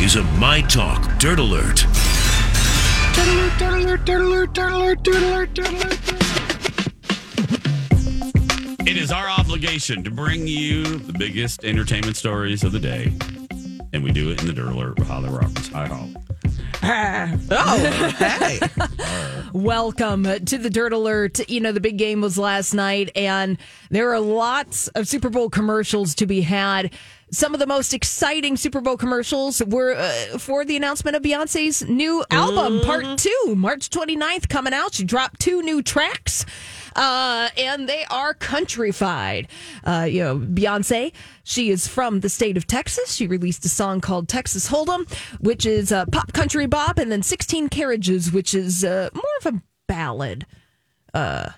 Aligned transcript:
Is 0.00 0.14
a 0.14 0.22
My 0.38 0.60
Talk 0.62 1.18
Dirt 1.18 1.38
Alert. 1.40 1.84
It 8.86 8.96
is 8.96 9.10
our 9.10 9.28
obligation 9.28 10.04
to 10.04 10.10
bring 10.10 10.46
you 10.46 10.84
the 10.84 11.12
biggest 11.12 11.64
entertainment 11.64 12.16
stories 12.16 12.62
of 12.62 12.72
the 12.72 12.78
day. 12.78 13.12
And 13.92 14.04
we 14.04 14.12
do 14.12 14.30
it 14.30 14.40
in 14.40 14.46
the 14.46 14.52
Dirt 14.52 14.72
Alert 14.72 14.98
with 14.98 15.08
Holly 15.08 15.30
Roberts. 15.30 15.68
Hi, 15.70 15.88
Holly. 15.88 16.14
Oh, 16.82 18.14
hey. 18.18 18.60
Welcome 19.52 20.24
to 20.24 20.58
the 20.58 20.70
Dirt 20.70 20.92
Alert. 20.92 21.48
You 21.48 21.60
know, 21.60 21.72
the 21.72 21.80
big 21.80 21.98
game 21.98 22.20
was 22.20 22.38
last 22.38 22.74
night, 22.74 23.10
and 23.16 23.58
there 23.90 24.12
are 24.12 24.20
lots 24.20 24.88
of 24.88 25.08
Super 25.08 25.30
Bowl 25.30 25.50
commercials 25.50 26.14
to 26.16 26.26
be 26.26 26.42
had. 26.42 26.92
Some 27.30 27.52
of 27.52 27.60
the 27.60 27.66
most 27.66 27.92
exciting 27.92 28.56
Super 28.56 28.80
Bowl 28.80 28.96
commercials 28.96 29.62
were 29.64 29.94
uh, 29.96 30.38
for 30.38 30.64
the 30.64 30.76
announcement 30.76 31.16
of 31.16 31.22
Beyonce's 31.22 31.86
new 31.88 32.24
album, 32.30 32.80
Part 32.80 33.18
2, 33.18 33.54
March 33.56 33.90
29th, 33.90 34.48
coming 34.48 34.72
out. 34.72 34.94
She 34.94 35.04
dropped 35.04 35.40
two 35.40 35.60
new 35.62 35.82
tracks. 35.82 36.46
Uh, 36.98 37.48
and 37.56 37.88
they 37.88 38.04
are 38.10 38.34
countrified. 38.34 39.46
Uh, 39.84 40.04
you 40.10 40.20
know, 40.20 40.36
Beyonce, 40.38 41.12
she 41.44 41.70
is 41.70 41.86
from 41.86 42.20
the 42.20 42.28
state 42.28 42.56
of 42.56 42.66
Texas. 42.66 43.14
She 43.14 43.28
released 43.28 43.64
a 43.64 43.68
song 43.68 44.00
called 44.00 44.28
Texas 44.28 44.68
Hold'em, 44.68 45.08
which 45.40 45.64
is 45.64 45.92
uh, 45.92 46.06
pop 46.06 46.32
country 46.32 46.66
bop, 46.66 46.98
and 46.98 47.12
then 47.12 47.22
16 47.22 47.68
Carriages, 47.68 48.32
which 48.32 48.52
is 48.52 48.84
uh, 48.84 49.10
more 49.14 49.24
of 49.40 49.54
a 49.54 49.62
ballad. 49.86 50.44
and 51.14 51.52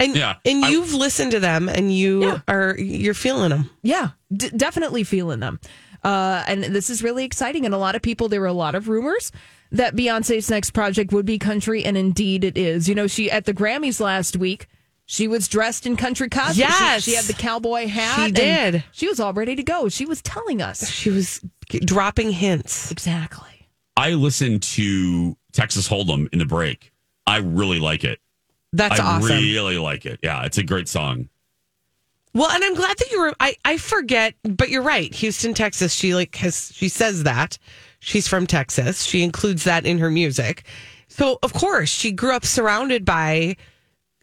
Yeah, 0.00 0.36
and 0.44 0.62
you've 0.64 0.92
listened 0.94 1.30
to 1.32 1.40
them, 1.40 1.68
and 1.68 1.94
you 1.94 2.22
Yeah. 2.24 2.40
are 2.48 2.76
you're 2.78 3.14
feeling 3.14 3.50
them. 3.50 3.70
Yeah, 3.82 4.10
d- 4.34 4.50
definitely 4.56 5.04
feeling 5.04 5.40
them. 5.40 5.60
Uh, 6.04 6.42
and 6.48 6.64
this 6.64 6.90
is 6.90 7.02
really 7.02 7.24
exciting. 7.24 7.64
And 7.64 7.74
a 7.74 7.78
lot 7.78 7.94
of 7.94 8.02
people, 8.02 8.28
there 8.28 8.40
were 8.40 8.46
a 8.48 8.52
lot 8.52 8.74
of 8.74 8.88
rumors 8.88 9.30
that 9.72 9.96
Beyonce's 9.96 10.48
next 10.50 10.70
project 10.70 11.12
would 11.12 11.26
be 11.26 11.38
country, 11.38 11.84
and 11.84 11.96
indeed 11.96 12.44
it 12.44 12.56
is. 12.56 12.88
You 12.88 12.94
know, 12.94 13.06
she 13.06 13.30
at 13.30 13.44
the 13.46 13.54
Grammys 13.54 14.00
last 14.00 14.36
week, 14.36 14.68
she 15.06 15.26
was 15.28 15.48
dressed 15.48 15.86
in 15.86 15.96
country 15.96 16.28
costume. 16.28 16.54
She- 16.54 16.60
Yes. 16.84 17.02
she, 17.02 17.14
had 17.14 17.24
the 17.24 17.32
cowboy 17.34 17.86
hat. 17.88 18.26
She 18.26 18.30
did. 18.32 18.84
She 18.92 19.08
was 19.08 19.18
all 19.18 19.32
ready 19.32 19.56
to 19.56 19.62
go. 19.62 19.88
She 19.88 20.06
was 20.06 20.22
telling 20.22 20.62
us 20.62 20.88
She 20.88 21.10
was 21.10 21.40
dropping 21.84 22.30
hints. 22.32 22.90
exactly. 22.92 23.68
I 23.96 24.10
listened 24.12 24.62
to 24.62 25.36
Texas 25.52 25.88
Hold'em 25.88 26.28
in 26.32 26.38
the 26.38 26.46
break. 26.46 26.92
I 27.26 27.38
really 27.38 27.78
like 27.78 28.04
it. 28.04 28.20
That's 28.72 28.98
I 28.98 29.04
awesome. 29.04 29.32
I 29.32 29.34
really 29.36 29.76
like 29.78 30.06
it. 30.06 30.20
Yeah, 30.22 30.44
it's 30.44 30.56
a 30.58 30.62
great 30.62 30.88
song. 30.88 31.28
Well, 32.34 32.50
and 32.50 32.64
I'm 32.64 32.74
glad 32.74 32.96
that 32.96 33.10
you 33.10 33.20
were. 33.20 33.34
I 33.38 33.54
I 33.64 33.76
forget, 33.76 34.34
but 34.42 34.70
you're 34.70 34.82
right. 34.82 35.12
Houston, 35.14 35.52
Texas. 35.52 35.92
She 35.92 36.14
like 36.14 36.34
has. 36.36 36.72
She 36.74 36.88
says 36.88 37.24
that 37.24 37.58
she's 38.02 38.28
from 38.28 38.46
Texas. 38.46 39.04
She 39.04 39.22
includes 39.22 39.64
that 39.64 39.86
in 39.86 39.98
her 39.98 40.10
music. 40.10 40.64
So 41.08 41.38
of 41.42 41.52
course 41.52 41.88
she 41.88 42.12
grew 42.12 42.34
up 42.34 42.44
surrounded 42.44 43.04
by, 43.04 43.56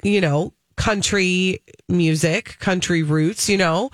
you 0.03 0.21
know, 0.21 0.53
country 0.75 1.63
music, 1.87 2.57
country 2.59 3.01
roots. 3.03 3.49
You 3.49 3.57
know, 3.57 3.89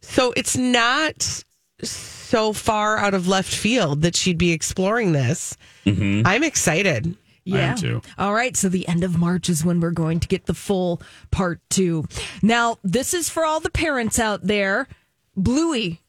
so 0.00 0.32
it's 0.36 0.56
not 0.56 1.44
so 1.82 2.52
far 2.52 2.96
out 2.96 3.14
of 3.14 3.28
left 3.28 3.52
field 3.52 4.02
that 4.02 4.16
she'd 4.16 4.38
be 4.38 4.52
exploring 4.52 5.12
this. 5.12 5.56
Mm-hmm. 5.84 6.26
I'm 6.26 6.44
excited. 6.44 7.16
I 7.52 7.58
am 7.58 7.76
too. 7.76 8.00
All 8.16 8.32
right. 8.32 8.56
So 8.56 8.70
the 8.70 8.88
end 8.88 9.04
of 9.04 9.18
March 9.18 9.50
is 9.50 9.64
when 9.64 9.80
we're 9.80 9.90
going 9.90 10.20
to 10.20 10.28
get 10.28 10.46
the 10.46 10.54
full 10.54 11.02
part 11.30 11.60
two. 11.68 12.06
Now, 12.42 12.78
this 12.82 13.12
is 13.12 13.28
for 13.28 13.44
all 13.44 13.60
the 13.60 13.70
parents 13.70 14.18
out 14.18 14.46
there. 14.46 14.88
Bluey, 15.36 16.00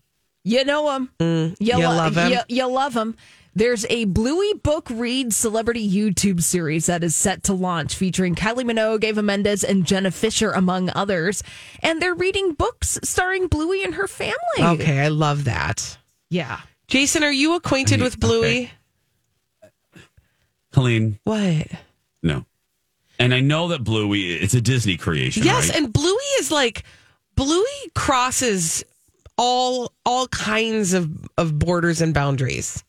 you 0.46 0.64
know 0.64 0.90
him. 0.96 1.10
Mm, 1.20 1.58
you, 1.60 1.74
you 1.74 1.78
lo- 1.80 1.96
love 1.96 2.16
him. 2.16 2.32
You, 2.32 2.40
you 2.48 2.66
love 2.68 2.94
him. 2.96 3.18
There's 3.58 3.86
a 3.90 4.04
Bluey 4.06 4.54
book 4.54 4.90
read 4.92 5.34
celebrity 5.34 5.90
YouTube 5.90 6.42
series 6.44 6.88
that 6.88 7.04
is 7.06 7.16
set 7.16 7.44
to 7.44 7.54
launch 7.54 7.96
featuring 7.96 8.36
Kylie 8.36 8.66
Minogue, 8.70 9.04
Eva 9.06 9.22
Mendes, 9.22 9.64
and 9.64 9.86
Jenna 9.86 10.12
Fischer, 10.12 10.52
among 10.52 10.90
others. 10.94 11.42
And 11.82 12.02
they're 12.02 12.14
reading 12.14 12.52
books 12.54 13.00
starring 13.04 13.48
Bluey 13.48 13.84
and 13.84 13.96
her 13.96 14.08
family. 14.10 14.36
Okay, 14.60 15.00
I 15.00 15.08
love 15.08 15.46
that. 15.46 15.98
Yeah. 16.30 16.60
Jason, 16.88 17.24
are 17.24 17.32
you 17.32 17.56
acquainted 17.56 18.02
with 18.02 18.20
Bluey? 18.20 18.72
Colleen, 20.72 21.20
What? 21.24 21.68
no. 22.22 22.46
And 23.18 23.34
I 23.34 23.40
know 23.40 23.70
that 23.70 23.82
Bluey, 23.86 24.34
it's 24.34 24.54
a 24.54 24.60
Disney 24.60 24.98
creation. 24.98 25.44
Yes, 25.44 25.70
right? 25.70 25.78
and 25.78 25.94
Bluey 25.94 26.18
is 26.40 26.52
like 26.52 26.84
Bluey 27.36 27.64
crosses 27.96 28.84
all 29.38 29.92
all 30.06 30.28
kinds 30.28 30.94
of 30.94 31.10
of 31.38 31.58
borders 31.60 32.02
and 32.02 32.14
boundaries. 32.14 32.84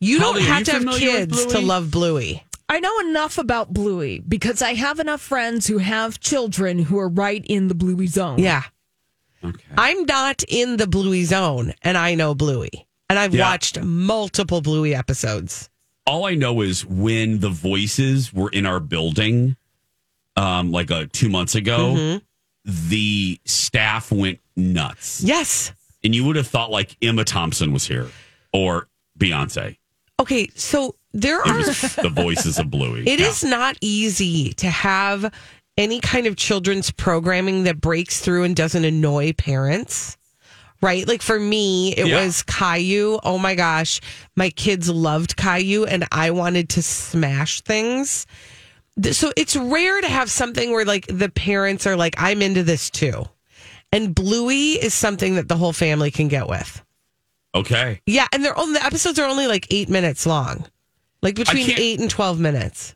You 0.00 0.20
Holly, 0.20 0.40
don't 0.40 0.50
are 0.50 0.52
have 0.52 0.58
you 0.60 0.64
to 0.66 0.72
have 0.90 0.98
kids 0.98 1.46
to 1.46 1.60
love 1.60 1.90
Bluey. 1.90 2.44
I 2.68 2.80
know 2.80 2.98
enough 3.00 3.38
about 3.38 3.72
Bluey 3.72 4.20
because 4.20 4.62
I 4.62 4.74
have 4.74 4.98
enough 4.98 5.20
friends 5.20 5.66
who 5.66 5.78
have 5.78 6.20
children 6.20 6.78
who 6.78 6.98
are 6.98 7.08
right 7.08 7.44
in 7.46 7.68
the 7.68 7.74
Bluey 7.74 8.06
zone. 8.06 8.38
Yeah. 8.38 8.62
okay. 9.44 9.62
I'm 9.76 10.04
not 10.06 10.42
in 10.48 10.76
the 10.78 10.86
Bluey 10.86 11.24
zone 11.24 11.74
and 11.82 11.96
I 11.98 12.14
know 12.14 12.34
Bluey. 12.34 12.86
And 13.10 13.18
I've 13.18 13.34
Yeah. 13.34 13.50
watched 13.50 13.80
multiple 13.82 14.60
Bluey 14.60 14.94
episodes. 14.94 15.68
all 16.06 16.26
I 16.26 16.34
know 16.34 16.60
is 16.60 16.84
when 16.84 17.40
the 17.40 17.48
voices 17.50 18.30
were 18.32 18.50
in 18.50 18.66
our 18.66 18.80
building, 18.80 19.56
um, 20.36 20.70
like 20.70 20.90
uh, 20.90 21.06
two 21.12 21.28
months 21.30 21.54
ago, 21.54 21.94
Mm-hmm. 21.96 22.24
The 22.64 23.38
staff 23.44 24.10
went 24.10 24.40
nuts. 24.56 25.22
Yes. 25.22 25.72
And 26.02 26.14
you 26.14 26.24
would 26.24 26.36
have 26.36 26.46
thought 26.46 26.70
like 26.70 26.96
Emma 27.02 27.24
Thompson 27.24 27.72
was 27.72 27.86
here 27.86 28.08
or 28.52 28.88
Beyonce. 29.18 29.76
Okay, 30.20 30.48
so 30.54 30.94
there 31.12 31.40
It 31.40 31.48
are 31.48 31.62
the 32.02 32.10
voices 32.14 32.58
of 32.58 32.70
Bluey. 32.70 33.00
It 33.06 33.20
Yeah. 33.20 33.26
is 33.28 33.42
not 33.44 33.76
easy 33.80 34.52
to 34.54 34.68
have 34.70 35.32
any 35.76 35.98
kind 36.00 36.26
of 36.26 36.36
children's 36.36 36.90
programming 36.90 37.64
that 37.64 37.80
breaks 37.80 38.20
through 38.20 38.44
and 38.44 38.54
doesn't 38.54 38.84
annoy 38.84 39.32
parents. 39.32 40.16
Right? 40.80 41.08
Like 41.08 41.22
for 41.22 41.40
me, 41.40 41.94
it 41.94 42.06
Yeah. 42.06 42.22
was 42.24 42.42
Caillou. 42.42 43.18
Oh 43.24 43.38
my 43.38 43.54
gosh. 43.54 44.00
My 44.36 44.50
kids 44.50 44.88
loved 44.90 45.36
Caillou 45.36 45.84
and 45.86 46.06
I 46.12 46.30
wanted 46.30 46.68
to 46.70 46.82
smash 46.82 47.62
things. 47.62 48.26
Th- 49.02 49.14
So 49.14 49.32
it's 49.36 49.56
rare 49.56 50.00
to 50.00 50.08
have 50.08 50.30
something 50.30 50.70
where 50.70 50.84
like 50.84 51.06
the 51.06 51.28
parents 51.28 51.86
are 51.86 51.96
like, 51.96 52.14
I'm 52.18 52.42
into 52.42 52.62
this 52.62 52.90
too. 52.90 53.24
And 53.92 54.14
Bluey 54.14 54.72
is 54.72 54.92
something 54.94 55.36
that 55.36 55.48
the 55.48 55.56
whole 55.56 55.72
family 55.72 56.10
can 56.10 56.28
get 56.28 56.48
with. 56.48 56.82
Okay. 57.54 58.00
Yeah. 58.06 58.26
And 58.32 58.44
they're 58.44 58.58
only, 58.58 58.78
the 58.80 58.84
episodes 58.84 59.18
are 59.18 59.28
only 59.28 59.46
like 59.46 59.66
eight 59.72 59.88
minutes 59.88 60.26
long, 60.26 60.66
like 61.22 61.36
between 61.36 61.70
eight 61.78 62.00
and 62.00 62.10
12 62.10 62.40
minutes. 62.40 62.94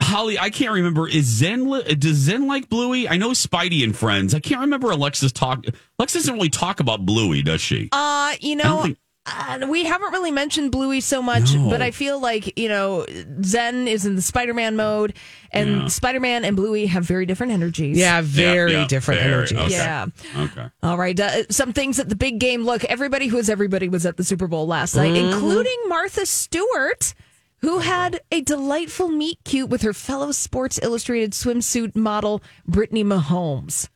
Holly, 0.00 0.38
I 0.38 0.48
can't 0.48 0.72
remember. 0.72 1.06
Is 1.08 1.26
Zen 1.26 1.68
does 1.98 2.16
Zen 2.16 2.46
like 2.46 2.68
Bluey? 2.70 3.08
I 3.08 3.16
know 3.18 3.30
Spidey 3.30 3.82
and 3.84 3.94
Friends. 3.94 4.32
I 4.32 4.40
can't 4.40 4.60
remember 4.62 4.90
Alexis 4.90 5.32
talk. 5.32 5.64
Alexis 5.98 6.22
doesn't 6.22 6.34
really 6.34 6.48
talk 6.48 6.80
about 6.80 7.04
Bluey, 7.04 7.42
does 7.42 7.60
she? 7.60 7.88
Uh, 7.92 8.32
you 8.40 8.52
I 8.52 8.54
know, 8.54 8.62
don't 8.62 8.82
think- 8.84 8.98
Uh, 9.30 9.66
we 9.68 9.84
haven't 9.84 10.12
really 10.12 10.30
mentioned 10.30 10.72
Bluey 10.72 11.00
so 11.00 11.20
much, 11.22 11.54
No. 11.54 11.68
but 11.70 11.82
I 11.82 11.90
feel 11.90 12.18
like, 12.20 12.58
you 12.58 12.68
know, 12.68 13.04
Zen 13.44 13.86
is 13.88 14.06
in 14.06 14.16
the 14.16 14.22
Spider 14.22 14.54
Man 14.54 14.76
mode, 14.76 15.14
and 15.50 15.82
Yeah. 15.82 15.86
Spider 15.88 16.20
Man 16.20 16.44
and 16.44 16.56
Bluey 16.56 16.86
have 16.86 17.04
very 17.04 17.26
different 17.26 17.52
energies. 17.52 17.96
Yeah, 17.98 18.20
very 18.22 18.72
Yeah, 18.72 18.80
yeah, 18.82 18.86
different 18.86 19.20
very, 19.20 19.32
energies. 19.34 19.58
okay. 19.58 19.70
Yeah. 19.72 20.06
Okay. 20.36 20.66
All 20.82 20.96
right. 20.96 21.18
Uh, 21.18 21.46
some 21.50 21.72
things 21.72 21.98
at 21.98 22.08
the 22.08 22.16
big 22.16 22.38
game. 22.38 22.64
Look, 22.64 22.84
everybody 22.84 23.26
who 23.28 23.36
was 23.36 23.48
everybody 23.50 23.88
was 23.88 24.06
at 24.06 24.16
the 24.16 24.24
Super 24.24 24.46
Bowl 24.46 24.66
last 24.66 24.94
night, 24.96 25.12
Mm-hmm. 25.12 25.32
including 25.32 25.76
Martha 25.88 26.24
Stewart, 26.26 27.14
who 27.60 27.78
had 27.80 28.20
a 28.30 28.40
delightful 28.40 29.08
meet 29.08 29.38
cute 29.44 29.68
with 29.68 29.82
her 29.82 29.92
fellow 29.92 30.32
Sports 30.32 30.78
Illustrated 30.82 31.32
swimsuit 31.32 31.96
model, 31.96 32.42
Brittany 32.66 33.02
Mahomes. 33.04 33.88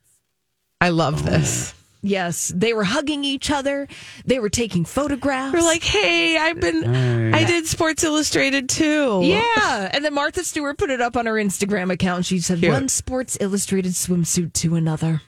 I 0.81 0.89
love 0.89 1.25
this. 1.25 1.75
Yes, 2.05 2.53
they 2.55 2.73
were 2.73 2.83
hugging 2.85 3.25
each 3.25 3.51
other. 3.51 3.87
They 4.25 4.41
were 4.41 4.49
taking 4.51 4.85
photographs. 4.85 5.53
They're 5.53 5.63
like, 5.63 5.85
hey, 5.85 6.37
I've 6.37 6.59
been, 6.61 7.33
I 7.33 7.45
did 7.45 7.67
Sports 7.67 8.03
Illustrated 8.03 8.69
too. 8.69 9.21
Yeah. 9.23 9.89
And 9.93 10.05
then 10.05 10.13
Martha 10.13 10.43
Stewart 10.43 10.79
put 10.79 10.91
it 10.91 11.01
up 11.01 11.17
on 11.17 11.27
her 11.27 11.35
Instagram 11.35 11.93
account. 11.93 12.25
She 12.27 12.41
said, 12.41 12.59
Cute. 12.59 12.73
one 12.73 12.89
Sports 12.89 13.39
Illustrated 13.41 13.93
swimsuit 13.93 14.53
to 14.55 14.75
another. 14.75 15.23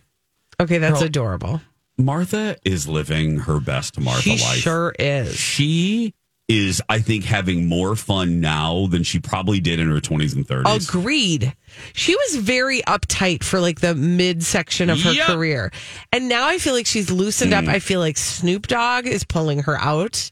Okay, 0.59 0.79
that's 0.79 1.01
adorable. 1.01 1.61
Martha 1.97 2.57
is 2.65 2.89
living 2.89 3.39
her 3.41 3.61
best 3.61 4.01
Martha 4.01 4.23
She 4.23 4.31
life. 4.33 4.57
sure 4.59 4.95
is. 4.99 5.37
She 5.37 6.13
is, 6.49 6.83
I 6.91 6.99
think, 7.01 7.25
having 7.25 7.69
more 7.69 7.97
fun 7.97 8.41
now 8.41 8.87
than 8.89 9.03
she 9.03 9.19
probably 9.19 9.61
did 9.61 9.81
in 9.81 9.89
her 9.91 10.01
20s 10.01 10.35
and 10.35 10.47
30s. 10.47 10.89
Agreed. 10.91 11.55
She 11.95 12.15
was 12.15 12.37
very 12.37 12.83
uptight 12.83 13.43
for 13.43 13.61
like 13.61 13.81
the 13.81 13.95
mid 13.95 14.43
section 14.43 14.91
of 14.91 15.01
her 15.03 15.13
Yep. 15.13 15.27
career. 15.27 15.73
And 16.13 16.29
now 16.29 16.47
I 16.47 16.59
feel 16.59 16.75
like 16.75 16.87
she's 16.87 17.11
loosened 17.11 17.53
Mm. 17.53 17.63
up. 17.63 17.69
I 17.75 17.79
feel 17.79 18.01
like 18.01 18.19
Snoop 18.19 18.67
Dogg 18.67 19.07
is 19.07 19.25
pulling 19.25 19.61
her 19.63 19.79
out 19.79 20.31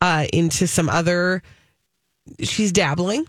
uh, 0.00 0.26
into 0.32 0.66
some 0.66 0.88
other. 0.88 1.42
She's 2.42 2.72
dabbling. 2.72 3.26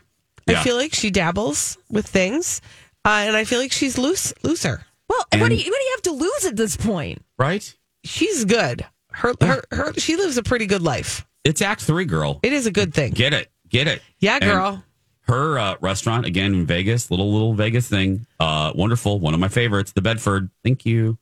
Yeah. 0.47 0.59
I 0.59 0.63
feel 0.63 0.75
like 0.77 0.93
she 0.93 1.09
dabbles 1.11 1.77
with 1.89 2.07
things. 2.07 2.61
Uh, 3.05 3.25
and 3.27 3.35
I 3.35 3.43
feel 3.43 3.59
like 3.59 3.71
she's 3.73 3.97
loose, 3.97 4.33
looser. 4.43 4.85
Well, 5.09 5.25
and 5.31 5.41
what, 5.41 5.49
do 5.49 5.55
you, 5.55 5.63
what 5.69 5.77
do 5.79 5.83
you 5.85 5.91
have 5.95 6.01
to 6.03 6.11
lose 6.13 6.45
at 6.45 6.55
this 6.55 6.77
point? 6.77 7.23
right? 7.37 7.75
She's 8.05 8.45
good. 8.45 8.85
Her, 9.11 9.33
her, 9.41 9.63
her, 9.71 9.93
she 9.97 10.15
lives 10.15 10.37
a 10.37 10.43
pretty 10.43 10.65
good 10.65 10.81
life. 10.81 11.25
It's 11.43 11.61
Act 11.61 11.81
Three, 11.81 12.05
girl. 12.05 12.39
It 12.43 12.53
is 12.53 12.65
a 12.65 12.71
good 12.71 12.93
thing. 12.93 13.11
Get 13.11 13.33
it. 13.33 13.49
Get 13.69 13.87
it. 13.87 14.01
Yeah, 14.19 14.35
And 14.35 14.43
girl. 14.43 14.83
her 15.23 15.57
uh, 15.59 15.75
restaurant, 15.81 16.25
again 16.25 16.53
in 16.53 16.65
Vegas, 16.65 17.09
little, 17.11 17.31
little 17.33 17.53
Vegas 17.53 17.87
thing. 17.89 18.25
Uh, 18.39 18.71
wonderful. 18.75 19.19
One 19.19 19.33
of 19.33 19.39
my 19.39 19.47
favorites, 19.49 19.91
the 19.91 20.01
Bedford. 20.01 20.49
Thank 20.63 20.85
you. 20.85 21.17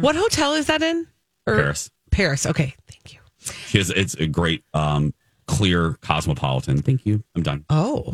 What 0.00 0.14
hotel 0.14 0.52
is 0.54 0.66
that 0.66 0.82
in? 0.82 1.06
Or- 1.46 1.56
Paris. 1.56 1.90
Paris. 2.12 2.46
Okay. 2.46 2.74
Thank 2.86 3.12
you. 3.14 3.18
She 3.66 3.78
has, 3.78 3.90
it's 3.90 4.14
a 4.14 4.26
great, 4.28 4.62
um, 4.74 5.14
clear 5.46 5.94
cosmopolitan. 6.02 6.82
Thank 6.82 7.04
you. 7.06 7.24
I'm 7.34 7.42
done. 7.42 7.64
Oh. 7.70 8.04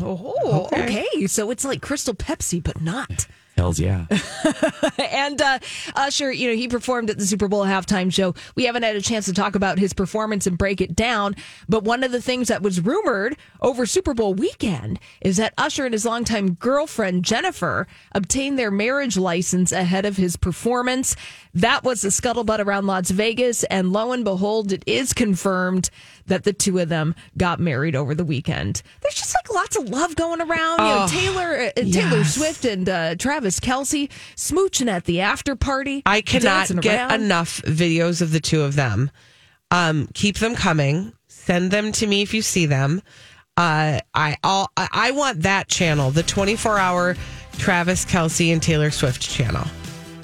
Oh, 0.43 0.69
okay. 0.71 1.27
So 1.27 1.51
it's 1.51 1.63
like 1.65 1.81
Crystal 1.81 2.15
Pepsi, 2.15 2.63
but 2.63 2.81
not. 2.81 3.27
Hells 3.57 3.79
yeah. 3.79 4.05
and 4.99 5.41
uh, 5.41 5.57
Usher, 5.95 6.31
you 6.31 6.47
know, 6.47 6.55
he 6.55 6.67
performed 6.67 7.09
at 7.09 7.17
the 7.17 7.25
Super 7.25 7.47
Bowl 7.47 7.65
halftime 7.65 8.13
show. 8.13 8.35
We 8.53 8.65
haven't 8.65 8.83
had 8.83 8.95
a 8.95 9.01
chance 9.01 9.25
to 9.25 9.33
talk 9.33 9.55
about 9.55 9.79
his 9.79 9.93
performance 9.93 10.45
and 10.45 10.59
break 10.59 10.79
it 10.79 10.95
down, 10.95 11.35
but 11.67 11.83
one 11.83 12.03
of 12.03 12.11
the 12.11 12.21
things 12.21 12.49
that 12.49 12.61
was 12.61 12.79
rumored 12.79 13.35
over 13.59 13.87
Super 13.87 14.13
Bowl 14.13 14.35
weekend 14.35 14.99
is 15.21 15.37
that 15.37 15.55
Usher 15.57 15.85
and 15.85 15.93
his 15.93 16.05
longtime 16.05 16.53
girlfriend 16.53 17.25
Jennifer 17.25 17.87
obtained 18.11 18.59
their 18.59 18.69
marriage 18.69 19.17
license 19.17 19.71
ahead 19.71 20.05
of 20.05 20.17
his 20.17 20.35
performance. 20.35 21.15
That 21.55 21.83
was 21.83 22.01
the 22.01 22.09
scuttlebutt 22.09 22.59
around 22.59 22.85
Las 22.85 23.09
Vegas, 23.09 23.63
and 23.63 23.91
lo 23.91 24.11
and 24.11 24.23
behold, 24.23 24.71
it 24.71 24.83
is 24.85 25.13
confirmed 25.13 25.89
that 26.27 26.43
the 26.43 26.53
two 26.53 26.77
of 26.77 26.89
them 26.89 27.15
got 27.37 27.59
married 27.59 27.95
over 27.95 28.13
the 28.13 28.25
weekend. 28.25 28.83
There's 29.01 29.15
just 29.15 29.33
like 29.33 29.53
lots 29.53 29.75
of 29.77 29.89
love 29.89 30.15
going 30.15 30.41
around. 30.41 30.79
You 30.79 30.85
know, 30.85 31.07
Taylor, 31.09 31.71
uh, 31.75 31.81
Taylor. 31.81 32.23
Swift 32.23 32.65
and 32.65 32.87
uh, 32.87 33.15
Travis 33.15 33.46
Kelce 33.59 34.09
smooching 34.35 34.87
at 34.89 35.05
the 35.05 35.21
after 35.21 35.55
party. 35.55 36.03
I 36.05 36.21
cannot 36.21 36.69
get 36.81 37.09
around. 37.09 37.21
enough 37.21 37.61
videos 37.63 38.21
of 38.21 38.31
the 38.31 38.39
two 38.39 38.61
of 38.61 38.75
them. 38.75 39.09
Um, 39.71 40.07
keep 40.13 40.37
them 40.37 40.55
coming. 40.55 41.13
Send 41.27 41.71
them 41.71 41.91
to 41.93 42.07
me 42.07 42.21
if 42.21 42.33
you 42.33 42.41
see 42.41 42.65
them. 42.65 43.01
Uh, 43.55 43.99
I 44.13 44.37
all 44.43 44.69
I 44.77 44.87
I 44.91 45.11
want 45.11 45.41
that 45.43 45.67
channel, 45.67 46.11
the 46.11 46.23
24 46.23 46.77
hour 46.77 47.15
Travis 47.57 48.05
Kelce 48.05 48.51
and 48.53 48.61
Taylor 48.61 48.91
Swift 48.91 49.21
channel. 49.21 49.65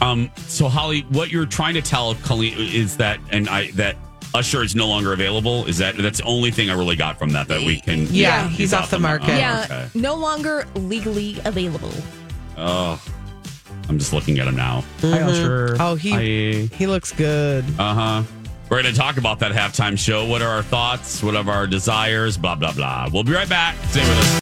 Um, 0.02 0.30
so 0.48 0.68
Holly, 0.68 1.02
what 1.10 1.32
you're 1.32 1.46
trying 1.46 1.74
to 1.76 1.82
tell 1.82 2.14
Colleen 2.16 2.56
is 2.58 2.98
that, 2.98 3.20
and 3.32 3.48
I 3.50 3.72
that 3.72 3.96
Usher 4.36 4.64
is 4.64 4.76
no 4.76 4.88
longer 4.88 5.14
available. 5.14 5.66
Is 5.66 5.78
that 5.78 5.96
that's 5.98 6.20
the 6.20 6.26
only 6.26 6.52
thing 6.52 6.70
I 6.70 6.74
really 6.74 6.96
got 6.96 7.18
from 7.18 7.30
that 7.32 7.48
that 7.48 7.62
we 7.62 7.80
can? 7.80 8.08
Yeah, 8.12 8.48
he's 8.50 8.74
off 8.74 8.92
the 8.92 9.00
market. 9.00 9.30
Oh, 9.30 9.38
Yeah, 9.38 9.62
okay. 9.66 9.88
no 9.96 10.16
longer 10.16 10.68
legally 10.76 11.38
available. 11.46 11.92
Oh, 12.58 13.02
I'm 13.90 14.00
just 14.00 14.14
looking 14.14 14.40
at 14.40 14.48
him 14.48 14.56
now. 14.56 14.84
Hi, 15.02 15.22
Usher. 15.22 15.76
Oh, 15.80 15.96
he 15.96 16.68
he 16.68 16.88
looks 16.88 17.12
good. 17.12 17.66
Uh 17.80 17.94
huh. 17.94 18.24
We're 18.70 18.82
going 18.82 18.94
to 18.94 19.00
talk 19.00 19.18
about 19.18 19.40
that 19.40 19.52
halftime 19.52 20.00
show. 20.00 20.26
What 20.26 20.42
are 20.42 20.50
our 20.50 20.64
thoughts? 20.64 21.22
What 21.22 21.36
are 21.36 21.48
our 21.48 21.68
desires? 21.68 22.38
Blah 22.38 22.56
blah 22.56 22.74
blah. 22.74 23.10
We'll 23.12 23.24
be 23.24 23.34
right 23.34 23.50
back. 23.50 23.76
Stay 23.90 24.02
with 24.02 24.18
us. 24.20 24.40